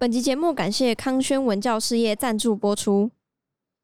[0.00, 3.10] 本集节目感谢康轩文教事业赞助播出。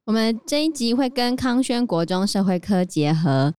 [0.06, 3.52] 我们这一集会跟康轩国中社会科结合，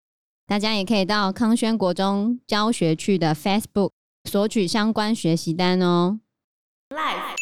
[0.48, 3.92] 大家也可以到康轩国中教学区的 Facebook
[4.28, 6.20] 索取相关学习单哦。
[6.90, 7.36] Live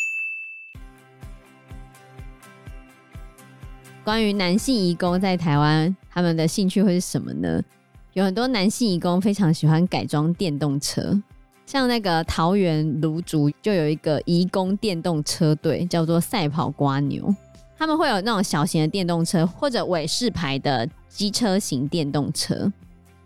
[4.04, 7.64] 关于男性移工在台湾，他们的兴趣会是什么呢？
[8.12, 11.18] 有很多男性移工非常喜欢改装电动车。
[11.66, 17.34] 像那个桃园芦竹就有一个移工电动车队，叫做赛跑瓜牛。
[17.78, 22.72] 他们会有那种小型的电动车，或者伟士牌的机车型电动车。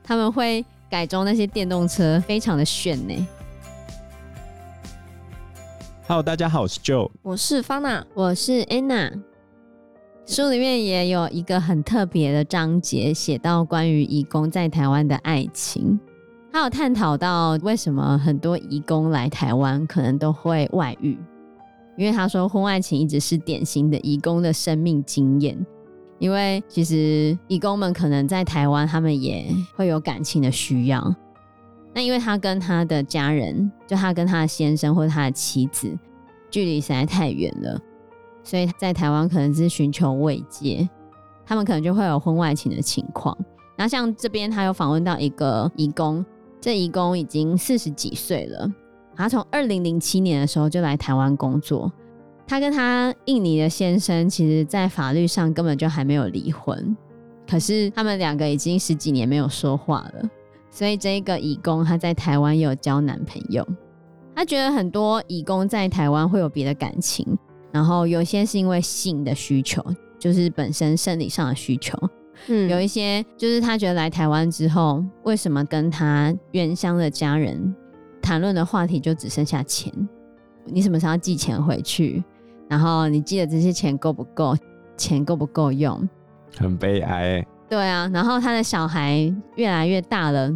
[0.01, 3.27] 他们会改装那些电动车，非常的炫呢。
[6.07, 9.21] Hello，大家好，我是 Joe，我是 Fana，我是 Anna。
[10.25, 15.99] 书里面也有一个很特别的章节，写到关于义工在台湾的爱情。
[16.51, 21.17] 他有探讨到为什么很多移工来台湾可能都会外遇，
[21.95, 25.65] 因为他说婚外情一直是典型的移工的生命经验。
[26.17, 31.15] 因为其实移工们可能在台湾，他们也会有感情的需要。
[31.93, 35.97] 那因为他跟他的家人，就他跟他的先生或者他的妻子，
[36.49, 37.79] 距离实在太远了，
[38.43, 40.89] 所以在台湾可能是寻求慰藉，
[41.45, 43.37] 他们可能就会有婚外情的情况。
[43.77, 46.25] 然后像这边他有访问到一个移工。
[46.61, 48.69] 这义工已经四十几岁了，
[49.15, 51.91] 他从二零零七年的时候就来台湾工作。
[52.45, 56.97] 他跟他印尼的先生，其实在法律上根本就还没有离婚，
[57.47, 60.29] 可是他们两个已经十几年没有说话了。
[60.71, 63.65] 所以这一个义工他在台湾有交男朋友。
[64.35, 67.25] 他觉得很多义工在台湾会有别的感情，
[67.71, 69.83] 然后有些是因为性的需求，
[70.17, 71.97] 就是本身生理上的需求。
[72.47, 77.75] 嗯，有一些就是他觉得来台湾之后，为什么跟他原乡的家人
[78.21, 79.93] 谈论的话题就只剩下钱？
[80.65, 82.23] 你什么时候要寄钱回去？
[82.67, 84.55] 然后你寄的这些钱够不够？
[84.97, 86.07] 钱够不够用？
[86.57, 87.45] 很悲哀。
[87.69, 90.51] 对啊，然后他的小孩越来越大了，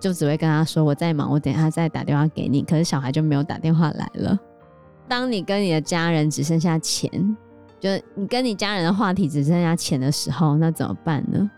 [0.00, 4.38] 就只会跟他说：“我在忙，我等一下再打电话给你。”可是小孩就没有打电话来了。
[5.08, 7.36] 当你跟你的家人只剩下钱。
[7.86, 11.48] 就你跟你家人的话题只剩下钱的时候，那怎么办呢？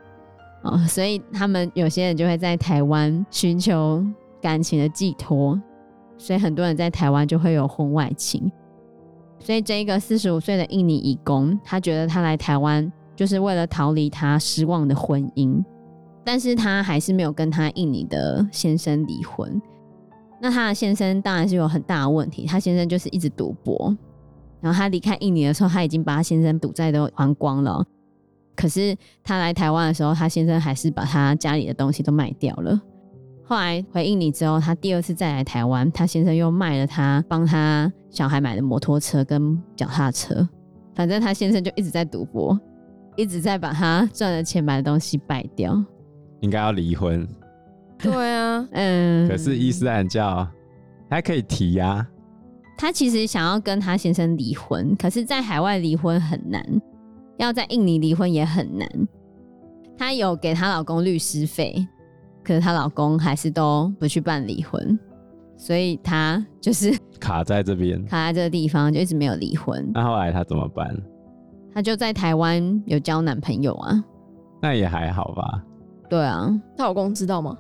[0.63, 4.05] 哦，所以他们有些人就会在台湾寻求
[4.43, 5.59] 感情的寄托，
[6.19, 8.51] 所以很多人在台湾就会有婚外情。
[9.39, 15.65] 所以这一个四十五岁的印尼义工，他觉得他来台湾就是为了逃离他失望的婚姻，
[16.25, 19.63] 但是他还是没有跟他印尼的先生离婚。
[20.41, 23.97] 那他的先生当然是有很大的问题，他先生就是一直赌博。
[24.61, 27.85] 然后他离开印尼的时候，他已经把他先生赌债都还光了。
[28.57, 32.81] 可是他来台湾的时候，他先生还是把他家里的东西都卖掉了。
[33.45, 40.47] 后来回印尼之后，他第二次再来台湾，他先生又卖了他帮他小孩买的摩托车跟脚踏车。
[40.95, 42.59] 反正他先生就一直在赌博，
[43.15, 45.81] 一直在把他赚的钱买的东西败掉。
[46.41, 47.27] 应该要离婚。
[47.97, 49.29] 对啊， 嗯。
[49.29, 50.47] 可是伊斯兰教
[51.09, 52.09] 还可以提呀、啊。
[52.79, 56.65] 他其实想要跟她先生离婚，可是，在海外离婚很难，
[57.37, 58.89] 要在印尼离婚也很难。
[59.97, 61.85] 她有给她老公律师费，
[62.45, 64.97] 可是她老公还是都不去办离婚，
[65.57, 69.91] 所以她就是卡在这边，卡在这个地方就一直没有离婚。
[69.93, 70.89] 那后来她怎么办？
[71.75, 74.05] 她就在台湾有交男朋友啊，
[74.63, 75.65] 那也还好吧。
[76.09, 77.59] 对啊，她老公知道吗？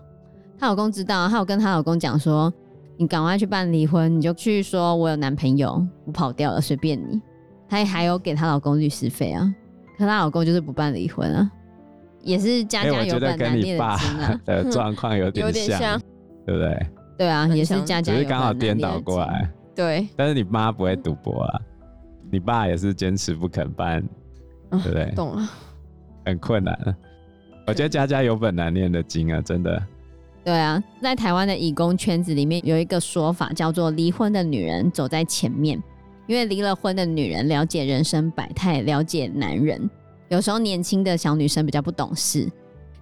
[0.56, 2.54] 她老公知道，她有跟她老公讲说。
[2.98, 7.20] 你赶快去办离婚，你就去说我有男朋友，我跑掉了，随便你。
[7.68, 9.54] 她还有给她老公律师费啊，
[9.96, 11.50] 可她老公就是不办离婚啊，
[12.22, 14.40] 也是家家有本难念的经啊。
[14.44, 16.00] 的 状况有点像，
[16.44, 16.86] 对不对？
[17.18, 18.18] 对啊，也是家家有本难念的经。
[18.18, 19.50] 只是刚好颠倒过来。
[19.76, 20.08] 对。
[20.16, 21.60] 但是你妈不会赌博啊，
[22.32, 24.02] 你爸也是坚持不肯办，
[24.70, 25.04] 对不对？
[25.04, 25.48] 哦，懂了。
[26.26, 26.76] 很困难。
[27.66, 29.80] 我觉得家家有本难念的经啊，真的。
[30.48, 35.78] 对啊，在台湾的义工圈子里面有一个说法叫做“离婚的女人走在前面”，
[36.26, 39.90] 因为离了婚的女人了解人生百态，了解男人。
[40.30, 42.50] 有时候年轻的小女生比较不懂事，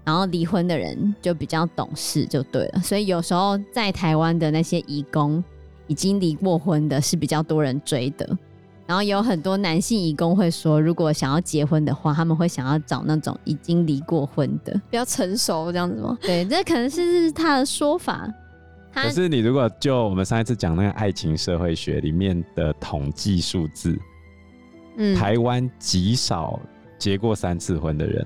[0.03, 2.81] 然后离婚的人就比较懂事，就对了。
[2.81, 5.41] 所以有时候在台湾的那些义工
[5.87, 8.37] 已经离过婚的，是比较多人追的。
[8.87, 16.17] 然后有很多男性义工会说，如果想要结婚的话，他们会想要找那种已经离过婚的，比较成熟这样子吗？
[16.23, 18.33] 对，这可能是他的说法。
[18.95, 23.99] 可是你如果就我们上一次讲那个爱情社会学里面的统计数字，
[24.99, 26.61] 嗯，台湾极少
[26.97, 28.25] 结过三次婚的人，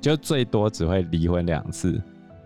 [0.00, 2.02] 就最多只会离婚两次。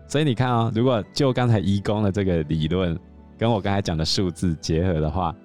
[0.07, 2.95] 所以你看啊、喔，如果就刚才移工的这个理论
[3.35, 5.35] 跟我刚才讲的数字结合的话。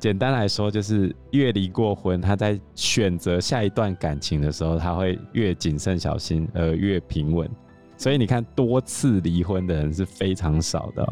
[0.00, 7.48] 简单来说，就是越离过婚，他在选择下一段感情的时候，他会越谨慎小心，而越平稳。
[7.98, 11.06] 所以你看，多次离婚的人是非常少的。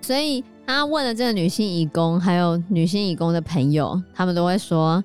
[0.00, 5.04] 所以他问了这个女性义工，还有女性义工的朋友，他们都会说，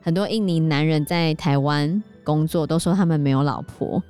[0.00, 4.00] 很多印尼男人在台湾工作，都说他们没有老婆，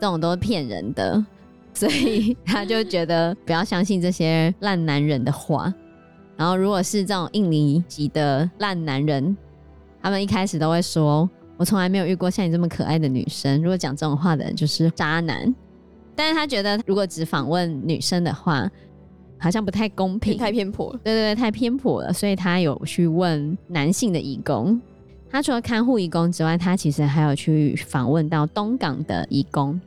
[0.00, 1.24] 这种都是骗人的。
[1.72, 5.72] 所以他就觉得不要相信这些烂男人的话。
[6.36, 9.36] 然后如果是这种印尼籍的烂男人，
[10.02, 15.54] 他们一开始都会说：“我从来没有遇过像你这么可爱的女生。”如果讲这种话的人就是渣男。
[16.14, 18.70] 但是他觉得如果只访问女生的话，
[19.38, 21.00] 好像不太公平，太偏颇了。
[21.04, 22.12] 对对对，太偏颇了。
[22.12, 24.80] 所以他有去问男性的义工。
[25.28, 29.78] 他除了看护义工之外，他其实还有去访问到东港的义工。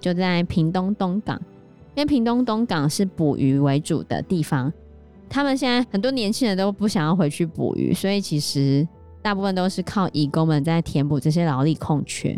[0.00, 1.40] 就在屏东东港，
[1.94, 4.72] 因为屏东东港是捕鱼为主的地方，
[5.32, 8.86] 他们现在很多年轻人都不想要回去捕鱼，所以其实
[9.22, 12.36] 大部分都是靠移工们在填补这些劳力空缺。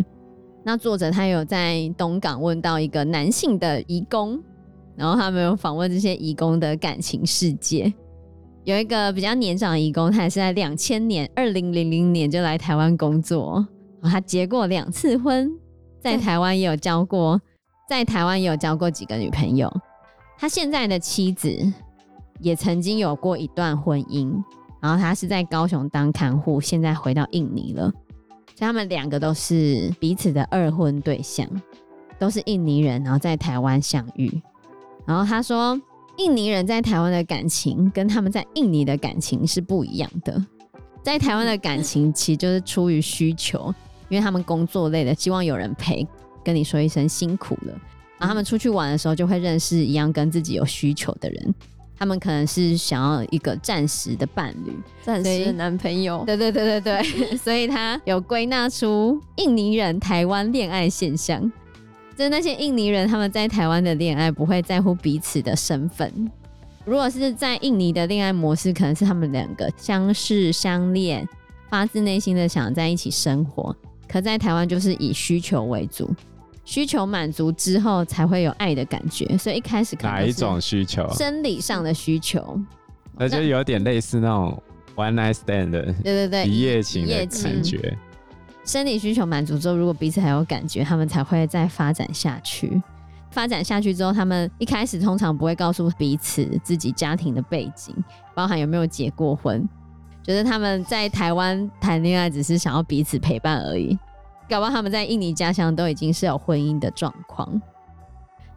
[0.62, 4.40] 那作者他有在东港问到一个男性的移工，
[4.94, 7.92] 然后他们有访问这些移工的感情世界。
[8.62, 13.66] 有一个比较年长的移工，他也是在两千年二零零零年就来台湾工作，
[14.04, 15.50] 他结过两次婚，
[16.00, 17.40] 在台湾也有交过。
[17.90, 19.70] 在台湾也有交过几个女朋友，
[20.38, 21.50] 他现在的妻子
[22.40, 24.32] 也曾经有过一段婚姻，
[24.80, 27.90] 然后他是在高雄当看护，现在回到印尼了。
[28.56, 31.48] 所以他们两个都是彼此的二婚对象，
[32.18, 34.40] 都是印尼人，然后在台湾相遇。
[35.04, 35.80] 然后他说，
[36.18, 40.44] 印尼人在台湾的感情跟他们在印尼的感情是不一样的。
[41.02, 43.74] 在台湾的感情其实就是出于需求，
[44.08, 46.06] 因为他们工作累了，希望有人陪。
[46.44, 47.72] 跟你说一声辛苦了，
[48.18, 51.54] 然后他们出去玩的时候就会认识一样跟自己有需求的人，
[51.96, 56.22] 他们可能是想要一个暂时的伴侣，暂时的男朋友。
[56.26, 61.40] 对对对对对， 所以他有归纳出印尼人台湾恋爱现象，
[62.16, 66.30] 就是那些印尼人他们在台湾的恋爱不会在乎彼此的身份，
[66.84, 71.26] 如果是在印尼的恋爱模式，可能是他们两个相识相恋，
[71.70, 73.74] 发自内心的想在一起生活，
[74.08, 76.10] 可在台湾就是以需求为主。
[76.64, 79.36] 需求满足之后，才会有爱的感觉。
[79.36, 81.08] 所以一开始哪一种需求？
[81.12, 82.58] 生理上的需求，
[83.16, 84.62] 那就有点类似那种
[84.96, 87.96] one night stand 的，对对对，一夜情的感觉。
[88.64, 92.82] 生理需求满足之后，如果彼此还有感觉，他们才会再发展下去。
[93.30, 97.94] 发展下去之后，他们一开始通常不会告诉彼此自己家庭的背景，
[98.32, 99.68] 包含有没有结过婚，
[100.22, 103.98] 觉得他们在台湾谈恋爱只是想要彼此陪伴而已。
[104.48, 107.60] 搞不好他们在印尼家乡都已经是有婚姻的状况。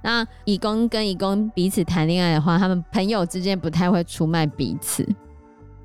[0.04, 5.04] 那移工跟移工彼此谈恋爱的话，他们朋友之间不太会出卖彼此，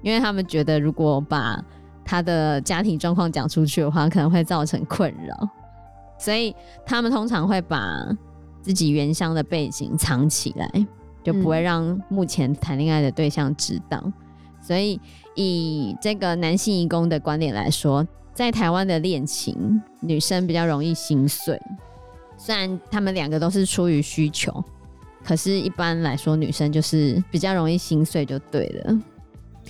[0.03, 1.65] 因为他们觉得如果把
[2.05, 5.49] 他的家庭状况讲出去的话，可能会造成困扰，
[6.19, 6.55] 所以
[6.85, 8.07] 他们通常会把
[8.61, 10.87] 自己原乡的背景藏起来，
[11.25, 14.01] 就不会让目前谈恋爱的对象知道。
[14.05, 14.13] 嗯。
[14.61, 15.01] 所以
[15.35, 18.07] 以这个男性义工的观点来说。
[18.35, 21.61] 在台湾的恋情，女生比较容易心碎。
[22.39, 24.65] 虽然他们两个都是出于需求，
[25.23, 28.99] 可是一般来说，女生就是比较容易心碎就对了。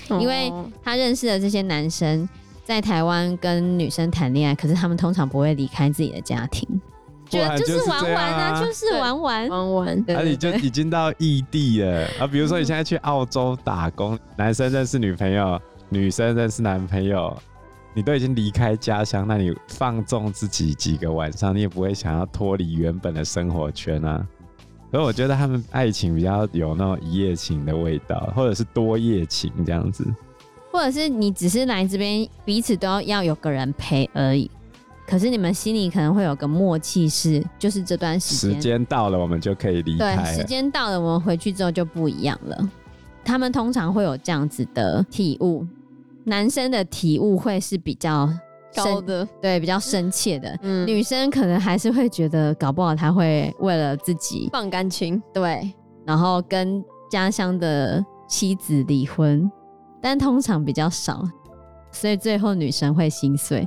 [0.09, 0.51] 哦、因为
[0.83, 2.27] 他认识的这些男生
[2.65, 6.67] 在台湾跟女生谈恋爱，可是他们通常不会离开自己的家庭，
[7.29, 10.05] 觉得就是玩玩啊，就是玩玩玩玩。
[10.17, 17.37] 啊你就已经到异地了啊，比如说你现在去澳洲打工，男生认识女朋友，女生认识男朋友。
[17.95, 24.27] 你都已经离开家乡，那你放纵自己几个晚上，你也不会想要脱离原本的生活圈啊。
[24.91, 30.07] 所以我觉得他们爱情比较有那种一夜情的味道，或者是多夜情这样子，
[30.71, 34.51] 或者是你只是来这边彼此都要要有个人陪而已。
[35.07, 40.17] 可是你们心里可能会有个默契，是就是这段时间时间到了，我们就可以离开。
[40.17, 42.71] 对，时间到了，我们回去之后就不一样了。
[43.25, 45.67] 他们通常会有这样子的体悟。
[46.25, 48.29] 男生的体悟会是比较
[48.75, 50.59] 高的，对，比较深切的。
[50.63, 55.73] 嗯，女生可能还是会觉得，搞不好他会为了自己放感情，对，
[56.07, 59.51] 然后跟家乡的妻子离婚，
[60.01, 61.23] 但通常比较少，
[61.91, 63.67] 所以最后女生会心碎。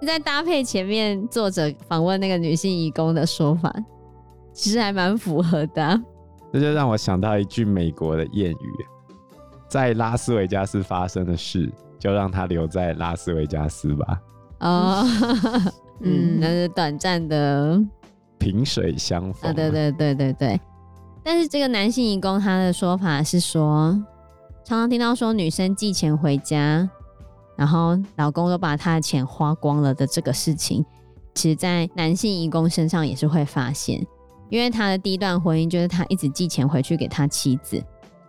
[0.00, 3.74] 你再搭配前面作者访问那个女性义工的说法，
[4.52, 6.00] 其实还蛮符合的啊。
[6.52, 8.86] 这就让我想到一句美国的谚语：
[9.68, 11.70] 在拉斯维加斯发生的事。
[11.98, 14.20] 就让他留在拉斯维加斯吧。
[14.60, 15.04] 哦，
[16.00, 17.80] 嗯，那是短暂的
[18.38, 19.50] 萍水相逢。
[19.50, 20.60] 啊，对对对对对。
[21.22, 23.90] 但是这个男性移工他的说法是说，
[24.64, 26.88] 常常听到说女生寄钱回家，
[27.56, 30.84] 然后老公都把他的钱花光了的这个事情，
[31.34, 34.04] 其实在男性移工身上也是会发现，
[34.48, 37.78] 因为他的第一段婚姻就是他一直寄钱回去给他妻子，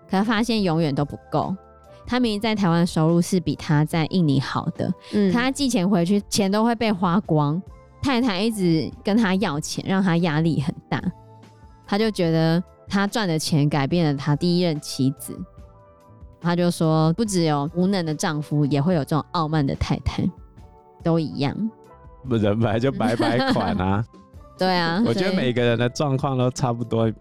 [0.09, 1.55] 可他发现永远都不够。
[2.09, 7.61] 他明明在台湾的收入是比他在印尼好的，嗯，可他寄钱回去，钱都会被花光。
[8.01, 10.99] 太太一直跟他要钱，让他压力很大。
[11.85, 15.37] 他就觉得他赚的钱改变了他第一任妻子。
[16.41, 20.23] 他就说，不只有无能的丈夫，也会有这种傲慢的太太，
[21.03, 21.55] 都一样。
[22.27, 24.03] 不，人本来就白白款啊。
[24.57, 27.11] 对啊，我觉得每个人的状况都差不多，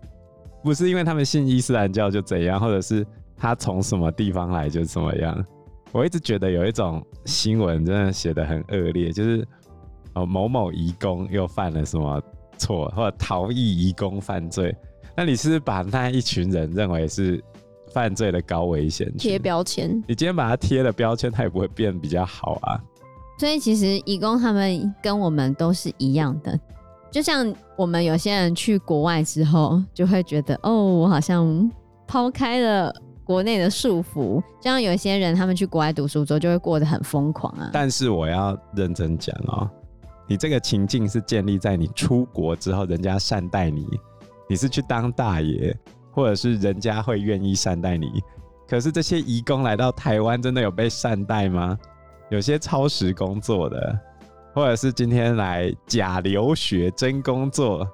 [0.63, 3.07] 不是因为他们信伊斯兰教就怎样，或者是
[3.39, 5.45] 他从什么地方来就怎么样。
[5.93, 9.47] 我一直觉得有一种新闻真的写的很恶劣，就是
[10.15, 12.23] 哦某某移工又犯了什么
[12.59, 14.77] 错，或者逃逸移工犯罪，
[15.17, 17.43] 那你是把那一群人认为是？
[17.95, 19.91] 犯罪的高危险，贴标签。
[20.07, 22.79] 你今天把它贴了标签，它也不会变比较好啊。
[23.41, 26.61] 所以其实移工他们跟我们都是一样的，
[27.11, 31.73] 就像我们有些人去国外之后，就会觉得哦，我好像
[32.07, 32.95] 抛开了
[33.29, 34.43] 国内的束缚。
[34.61, 37.71] 像有些人他们去国外读书之后，就会过得很疯狂啊。
[37.73, 39.71] 但是我要认真讲哦，
[40.27, 43.87] 你这个情境是建立在你出国之后，人家善待你，
[44.49, 45.77] 你是去当大爷。
[46.11, 48.21] 或者是人家会愿意善待你，
[48.69, 51.79] 可是这些移工来到台湾，真的有被善待吗？
[52.29, 53.97] 有些超时工作的，
[54.53, 57.87] 或者是今天来假留学真工作，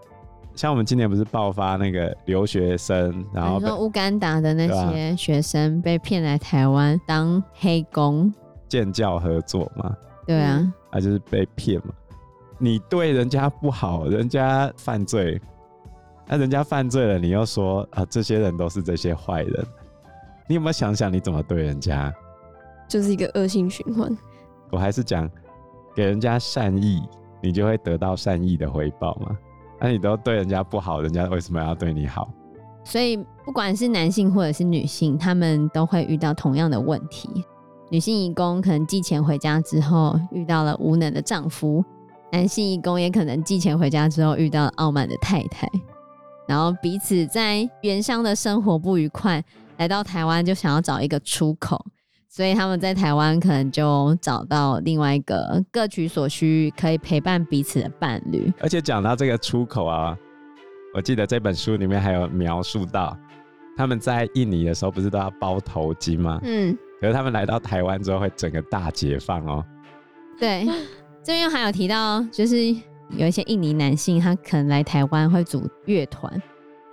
[0.55, 8.33] 像我们今年不是爆发那个留学生，然后说乌干达的那些学生被骗来台湾当黑工，
[8.69, 9.97] 建教合作嘛？
[10.27, 11.93] 对啊，啊就是被骗嘛。
[12.59, 15.41] 你对人家不好，人家犯罪。
[16.27, 19.67] 那人家犯罪了，你又说啊，这些人都是这些坏人，
[20.49, 22.15] 你有没有想想你怎么对人家？
[22.89, 24.17] 就是一个恶性循环。
[24.71, 25.29] 我还是讲，
[25.95, 27.03] 给人家善意，
[27.43, 29.37] 你就会得到善意的回报嘛。
[29.85, 32.27] 那你都对人家不好，人家为什么要对你好？
[32.85, 37.29] 所以不管是男性或者是女性，他们都会遇到同样的问题。
[37.91, 41.85] 女性义工可能寄钱回家之后遇到了无能的丈夫，
[42.33, 45.71] 男性义工也可能寄钱回家之后遇到了傲慢的太太。
[46.49, 49.45] 然后彼此在原乡的生活不愉快，
[49.77, 51.85] 来到台湾就想要找一个出口，
[52.35, 58.53] 所以他们在台湾可能就找到另外一个各取所需，可以陪伴彼此的伴侣。
[58.59, 60.19] 而且讲到这个出口啊，
[60.97, 63.17] 我记得这本书里面还有描述到，
[63.77, 66.41] 他们在印尼的时候不是都要包头巾吗？
[66.43, 66.77] 嗯。
[67.01, 69.65] 可是他们来到台湾之后会整个大解放哦。
[70.37, 70.67] 对，
[71.23, 72.75] 这边还有提到就是。
[73.11, 76.43] 有一些印尼男性，他可能来台湾会组乐团，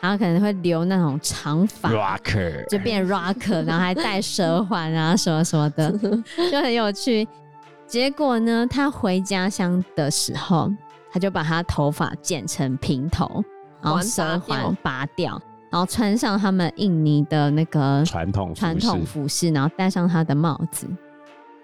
[0.01, 2.67] 然后可能会留那种长发，rocker。
[2.67, 5.91] 就变 rocker，然后还戴蛇环啊什么什么的，
[6.51, 7.27] 就很有趣。
[7.85, 10.71] 结果呢，他回家乡的时候，
[11.11, 13.43] 他就把他头发剪成平头，
[13.81, 15.39] 然后舌环拔掉，
[15.69, 20.87] 然后穿上他们印尼的那个传统传统服饰，然后戴上他的帽子，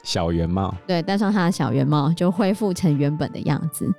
[0.03, 3.89] 小圆帽，对，戴上他的小圆帽，就恢复成原本的样子。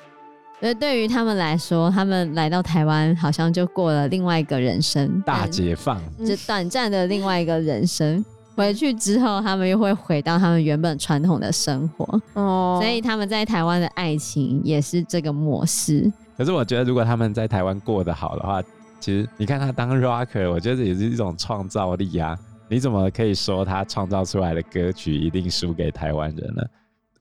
[0.61, 8.25] 所以对于他们来说，他们来到台湾，好像就过了另外一个人生，大解放，就短暂的另外一个人生。
[8.57, 12.21] 回去之后，他们又会回到他们原本传统的生活。
[12.35, 16.13] 哦，所以他们在台湾的爱情也是这个模式。
[16.37, 18.61] 可是我觉得，如果他们在台湾过得好的话，
[18.99, 22.37] 其实你看他当 rocker，我觉得也是一种创造力啊。
[22.67, 26.63] 你怎么可以说他创造出来的歌曲一定输给台湾人呢？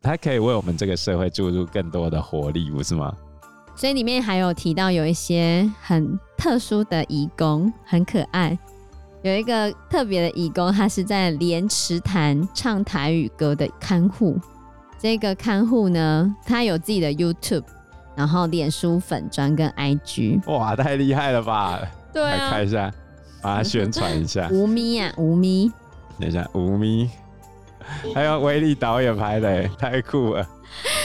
[0.01, 3.15] 他可以为我们这个社会注入更多的活力，不是吗？
[3.77, 8.57] 所以里面还有提到有一些很特殊的义工，很可爱。
[9.22, 14.36] 有一个特别的义工，他是在莲池潭唱台语歌的看护。
[14.98, 17.65] 这个看护呢，他有自己的 YouTube，
[18.15, 20.41] 然后脸书粉专跟 IG。
[20.51, 21.79] 哇，太厉害了吧！
[22.12, 22.91] 对啊，来看一下，
[23.43, 24.50] 把它宣传一下。
[24.51, 25.72] 吴咪啊，吴咪。
[26.19, 27.07] 等一下，吴咪，
[28.15, 30.48] 还有威力导演拍的，太酷了，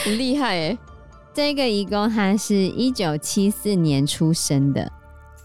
[0.05, 0.79] 很厉害哎。
[1.35, 4.91] 这个移工他是一九七四年出生的，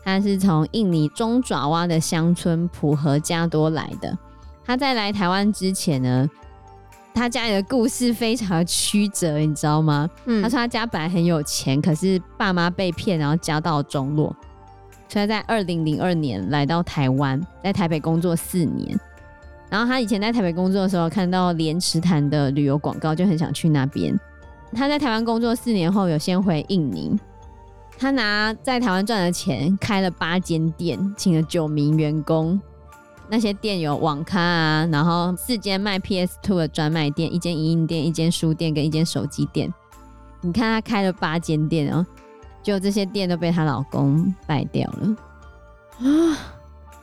[0.04, 4.18] 他是从印尼中爪哇的乡村普和加多来的。
[4.66, 6.30] 他在来台湾之前呢，
[7.14, 10.10] 他家里的故事非常的曲折，你知道吗？
[10.26, 14.36] 嗯，他说他家本来很有钱，可是爸妈被骗，然后家道中落，
[15.08, 19.00] 所以在二零零二年来到台湾，在台北工作四年。
[19.70, 24.18] 然后他以前在台北工作的时候，看到莲池潭的旅游广告，就很想去那边。
[24.74, 27.18] 他在台湾工作四年后，有先回印尼。
[27.98, 32.60] 他拿在台湾赚的钱开了八间店，请了九名员工。
[33.30, 39.74] 那些店有网咖啊，然后四间卖 PS Two 的专卖店，一间影音店，一间书店跟一间手机店。
[40.42, 42.06] 你看她开了八间店哦，
[42.62, 45.16] 就这些店都被她老公败掉了
[46.00, 46.38] 啊。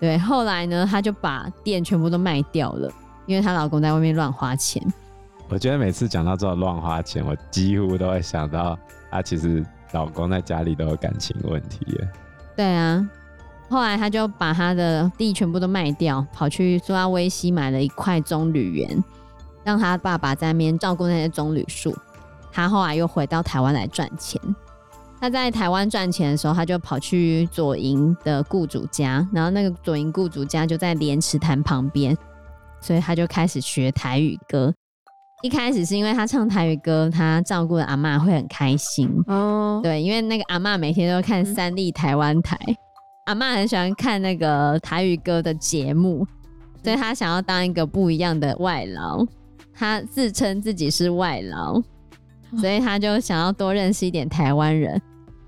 [0.00, 2.90] 对，后来呢，她就把店全部都卖掉了，
[3.26, 4.80] 因为她老公在外面乱花钱。
[5.54, 8.76] 我觉得每次讲到这种乱花钱，我几乎都会想到
[9.08, 12.08] 她其实老公在家里都有感情问题耶。
[12.56, 13.08] 对啊。
[13.68, 19.02] 后来他就把他的地全部都卖掉，跑去苏拉威西买了一块棕榈园，
[19.62, 21.96] 让他爸爸在那边照顾那些棕榈树。
[22.50, 24.40] 他后来又回到台湾来赚钱。
[25.20, 32.16] 他在台湾赚钱的时候，他就跑去左营的雇主家，然后那个左营雇主家就在莲池潭旁边，
[32.80, 34.75] 所以他就开始学台语歌。
[35.45, 39.79] 一开始是因为他唱台语歌，他照顾的阿嬷会很开心哦。
[39.83, 42.59] 对，因为那个阿嬷每天都看三立台湾台。
[42.67, 42.75] 嗯
[43.27, 46.27] 阿妈很喜欢看那个台语歌的节目，
[46.83, 49.23] 所以他想要当一个不一样的外劳。
[49.75, 51.81] 他自称自己是外劳，
[52.59, 55.01] 所以他就想要多认识一点台湾人。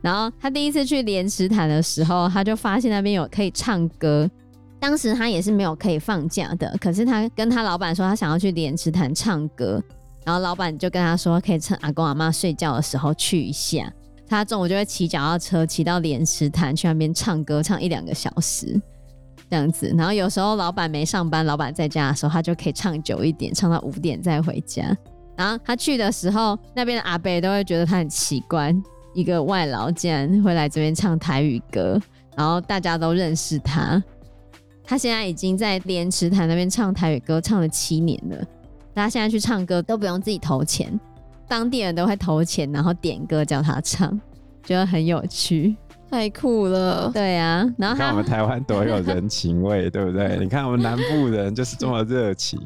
[0.02, 4.28] 然后他第一次去莲池潭的时候，他就发现那边有可以唱歌。
[4.78, 9.82] 当时他也是没有可以放假的，可是他跟他老板说他想要去莲池潭唱歌，
[10.24, 13.92] 然后老板就跟他说可以趁阿公阿妈睡觉的时候去一下。
[14.28, 18.80] 他中午就会骑脚踏车骑到莲池潭去那边唱歌，唱一两个小时
[19.48, 19.94] 这样子。
[19.96, 24.84] 然后有时候老板没上班，老板在家的时候，他就可以唱久一点，唱到五点再回家。
[25.36, 28.74] 然后他去的时候，那边的阿伯都会觉得他很奇怪，
[29.14, 32.00] 一个外劳竟然会来这边唱台语歌。
[32.36, 34.02] 然后大家都认识他。
[34.86, 38.36] 他现在已经在莲池潭那边唱台语歌唱了七年了。
[38.94, 40.98] 大家现在去唱歌都不用自己投钱。
[41.48, 44.18] 当地人都会投钱，然后点歌叫他唱，
[44.64, 45.76] 觉得很有趣，
[46.10, 47.10] 太酷了。
[47.12, 50.38] 对啊，然后他看我们台湾多有人情味，对不对？
[50.42, 52.60] 你看我们南部人就是这么热情。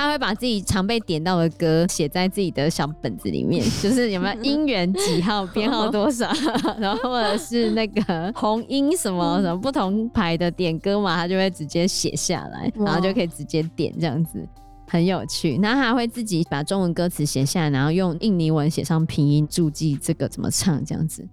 [0.00, 6.30] 他会把自己常被点到的歌写在自己的小本子里面， 就是有没有音源几号、编号多少，
[6.80, 14.46] 然后或者是那个红音什么什么不同牌的点歌嘛，他就会直接写下来，然后就可以直接点这样子。
[14.88, 21.24] 很有趣，然后还会自己把中文歌词写下来，然后用印尼文写上拼音注记这个怎么唱，这样子。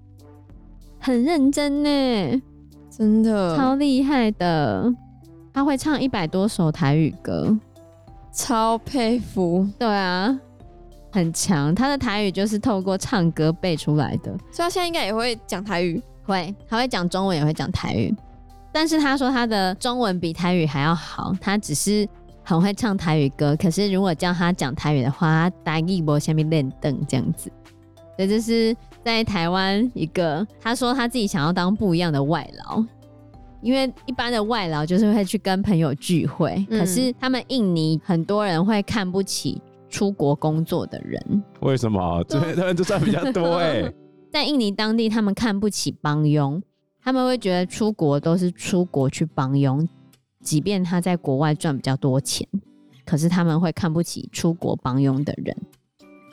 [0.99, 2.41] 很认真呢，
[2.89, 3.57] 真的。
[3.57, 4.93] 超厉害的。
[5.53, 7.57] 他会唱一百多首台语歌，
[8.37, 9.67] 超佩服。
[9.79, 10.39] 对啊，
[11.11, 11.73] 很强。
[11.73, 18.15] 他的台语就是透过唱歌背出来的，所以他现在应该也会讲台语，会，他会讲中文，也会讲台语。
[18.71, 22.07] 但是他说他的中文比台语还要好，他只是。
[22.49, 27.51] 很会唱台语歌，可是如果叫他讲台语的话，他台语不下面练凳这样子。
[28.15, 28.73] 所以这是
[29.03, 32.81] 在台湾一个，他说他自己想要当不一样的外劳，
[33.61, 41.43] 因为一般的外劳就是会去跟朋友聚会，嗯、可是他们印尼很多人会看不起出国工作的人。
[41.61, 42.23] 为什么？
[42.27, 43.91] 这边人就赚比较多 哎。
[44.31, 46.61] 在印尼当地，他们看不起帮佣，
[47.01, 49.87] 他们会觉得出国都是出国去帮佣。
[50.43, 52.47] 即便他在国外赚比较多钱，
[53.05, 55.55] 可是他们会看不起出国帮佣的人。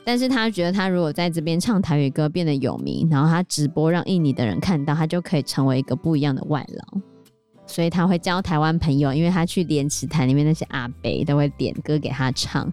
[0.05, 7.01] 但是他觉得他如果在这边唱台语歌变得有名，然后他直播让印尼的人看到，他就可以成为一个不一样的外劳。
[7.67, 12.71] 所以他会交台湾朋友，因为他去莲池潭里面那些阿伯都会点歌给他唱。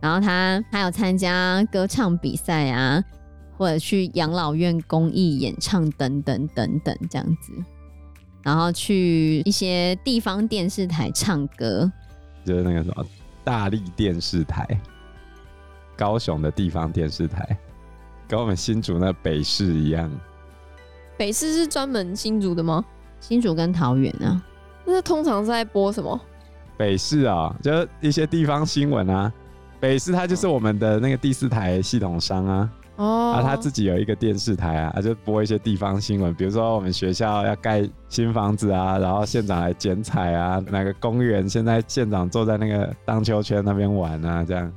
[0.00, 3.02] 然后他还有参加歌唱比赛啊，
[3.56, 7.52] 或者去养老院公益演唱等等等等这样子。
[8.42, 11.90] 然后去一些地方电视台唱歌，
[12.44, 13.04] 就是那个什么
[13.42, 14.64] 大力电视台，
[15.96, 17.58] 高雄的地方电视台，
[18.28, 20.08] 跟我们新竹那北市一样。
[21.16, 22.84] 北市是专门新竹的吗？
[23.20, 24.42] 新竹跟桃园啊？
[24.84, 26.20] 那通常是在播什么？
[26.76, 29.32] 北市啊，就是一些地方新闻啊。
[29.80, 32.70] 北市它就是我们的那个第四台系统商啊。
[32.96, 44.72] 哦，啊，他自己有一个电视台啊，啊就播一些地方新闻，比如说我们学校要盖新房子啊，然后县长来剪彩啊，哪个公园现在县长坐在那个荡秋千那边玩啊，这样。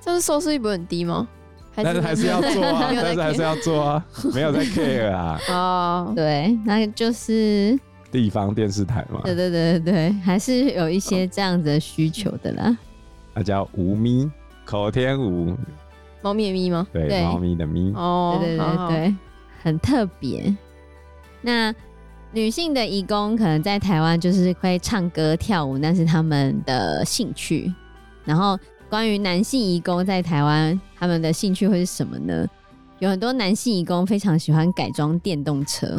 [0.00, 1.26] 这是收视率不很低吗？
[1.74, 5.40] 但是还是要做啊，但是还是要做啊， 没有在 care 啊。
[5.48, 7.78] 哦，对，那就是
[8.10, 9.20] 地方电视台嘛。
[9.24, 12.76] 对对对对对，还是有一些这样子的需求的啦。
[13.34, 14.30] 那叫吴咪，
[14.64, 15.56] 口天吴。
[16.20, 16.86] 猫咪的咪吗？
[16.92, 17.92] 对，猫咪的咪。
[17.96, 19.14] 哦，对对对对，
[19.62, 20.54] 很特别。
[21.40, 21.74] 那
[22.30, 27.74] 女性的义工可能在台湾就是会唱歌跳舞，那是他们的兴趣。
[28.24, 28.56] 然后
[28.88, 32.46] 关于男性义工在台湾，他们的兴趣会是什么呢？
[33.00, 35.98] 有很多男性移工非常喜欢改装电动车，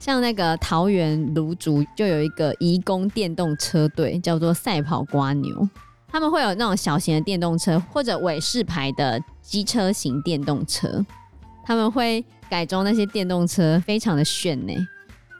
[0.00, 5.68] 像那个桃园芦竹就有一个移工电动车队，叫做赛跑瓜牛。
[6.08, 11.06] 他们会有那种小型的电动车，或者伟士牌的机车型电动车。
[11.62, 14.74] 他们会改装那些电动车，非常的炫呢。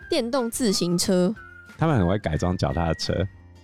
[0.08, 1.34] 电动自行车，
[1.76, 3.12] 他们很会改装脚踏车。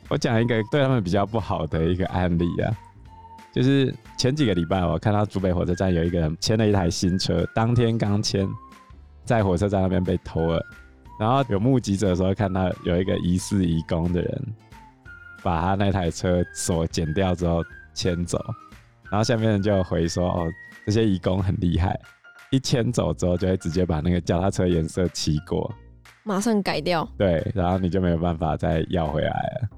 [0.09, 2.75] 我讲一个对他们比较不好的一个案例啊，
[3.57, 8.47] 就是前几个礼拜我看到竹北火车站有一个人签了一台新车，当天刚签，
[9.25, 10.63] 在火车站那边被偷了。
[11.19, 14.47] 然后有目击者说看到有一个疑似移工的人，
[15.43, 17.65] 把他那台车锁剪掉之后
[17.95, 18.39] 牵走，
[19.11, 20.53] 然后下面人就回说：“哦，
[20.85, 21.99] 这些移工很厉害，
[22.51, 25.75] 一牵走之后就会直接把那个脚踏车颜色漆过，
[26.25, 27.09] 马上改掉。
[27.17, 29.69] 对，然后你就没有办法再要回来了。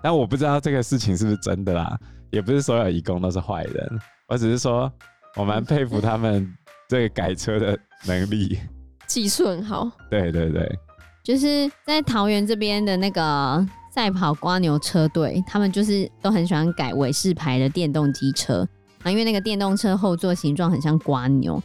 [0.00, 1.98] 但我不知道这个事情是不是真的啦，
[2.30, 4.92] 也不是所有义工都是坏人， 我只是说
[5.36, 6.52] 我蛮佩服他们
[6.88, 8.58] 这个改车的能力。”
[9.06, 10.78] 技术很好，对对对，
[11.24, 18.68] 就是在桃园这边的那个赛跑瓜牛车队，他们就是都很喜欢改尾式牌的电动机车
[19.02, 21.58] 啊，因为那个电动车后座形状很像瓜牛。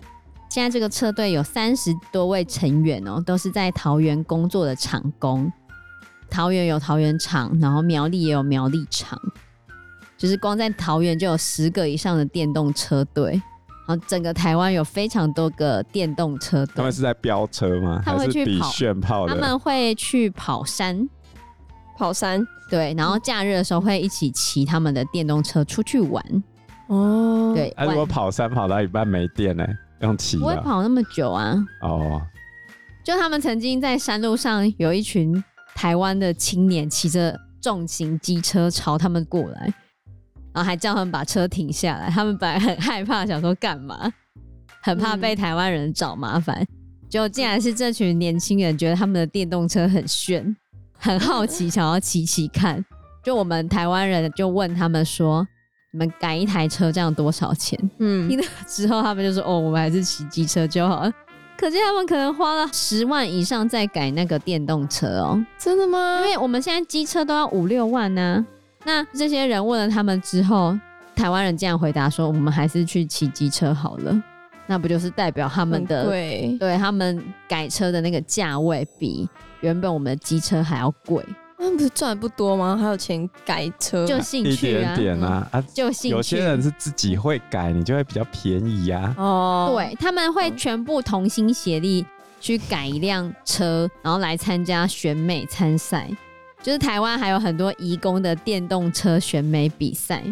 [0.49, 5.51] 现在这个车队有三十多位成员哦，都是在桃园工作的厂工。
[6.29, 9.19] 桃园有桃园厂，然后苗栗也有苗栗厂，
[10.23, 13.31] 就是光在桃园就有十个以上的电动车队。
[13.85, 18.01] 然后整个台湾有非常多个电动车队，他们是在飙车吗？
[18.05, 21.05] 他们会去比炫炮，他们会去跑山，
[21.97, 22.95] 跑山，对。
[22.97, 26.23] 然后假日的时候会一起骑他们的电动车出去玩。
[26.87, 27.73] 哦，对。
[27.75, 29.67] 那、啊、如果跑山跑到一半没电呢？
[29.99, 30.37] 用骑？
[30.37, 31.53] 不会跑那么久啊。
[31.81, 32.21] 哦。
[33.03, 35.43] 就他们曾经在山路上有一群
[35.75, 39.73] 台湾的青年骑着重型机车朝他们过来。
[40.53, 44.11] 然后还叫他们把车停下来，他们本来很害怕，想说干嘛，
[44.81, 46.55] 很怕被台湾人找麻烦。
[46.59, 46.67] 嗯、
[47.09, 50.55] 结果竟然是这群年轻人觉得他们的电动车很炫，
[50.97, 52.83] 很好奇，想要骑骑看。
[53.23, 55.47] 就我们台湾人就问他们说
[55.91, 61.11] ：“你们改一台车这样多少钱？”嗯，听了之后他们就说：“哦，我们还是骑机车就好了。”
[61.57, 65.41] 可见他们可能花了十万以上在改那个电动车哦。
[65.57, 66.19] 真的吗？
[66.21, 68.52] 因为我们现在机车都要五六万呢、啊。
[68.83, 70.77] 那这些人问了他们之后，
[71.15, 74.23] 台湾人竟然回答说：“我们还是去骑机车好了。”
[74.65, 79.27] 那不就是代表他们的对对他们改车的那个价位比
[79.59, 81.21] 原本我们的机车还要贵？
[81.57, 82.77] 他们不是赚的不多吗？
[82.77, 86.15] 还有钱改车，就兴趣啊，一点点啊，嗯、啊就兴趣。
[86.15, 89.23] 有些人是自己会改，你就会比较便宜呀、啊。
[89.23, 92.05] 哦，对，他们会全部同心协力
[92.39, 96.09] 去改一辆车，然后来参加选美参赛。
[96.63, 100.23] 就是台湾还有很多移工的电动车选美比赛，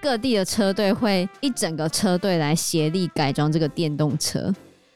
[0.00, 4.42] 各地的车队会一整个车队来协力改装这个电动车，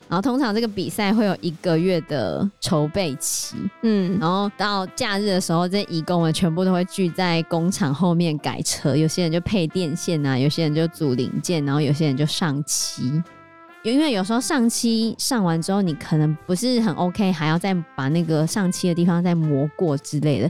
[0.08, 13.20] 然后通常这个比赛会有一个月的筹备期，嗯，然后到假日的时候，这些移工们全部都会聚在工厂后面改车，有些人就配电线啊，有些人就组零件，然后有些人就上漆，
[13.82, 20.48] 因为有时候上漆上完之后，你可能不是很 OK，还要再把那个上漆的地方再磨过之类的。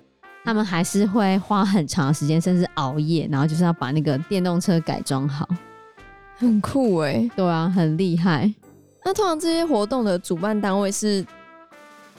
[0.49, 5.47] 他们还是会花很长时间，甚至熬夜，然后就是要把那个电动车改装好，
[6.39, 8.51] 很酷哎、欸，对啊，很厉害。
[9.05, 11.23] 那通常这些活动的主办单位是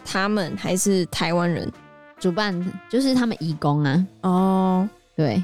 [0.06, 1.74] 他们还是台湾人？
[2.20, 2.56] 主办
[2.88, 4.08] 就是他们义工啊。
[4.22, 5.44] 哦，对。